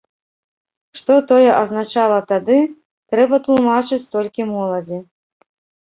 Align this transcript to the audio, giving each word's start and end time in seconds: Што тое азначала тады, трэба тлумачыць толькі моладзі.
Што 0.99 1.13
тое 1.33 1.49
азначала 1.61 2.17
тады, 2.33 2.57
трэба 3.15 3.35
тлумачыць 3.47 4.05
толькі 4.19 4.51
моладзі. 4.53 4.97